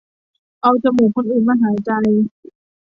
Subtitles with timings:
[0.61, 1.91] เอาจมูกคนอื่นมาหายใจ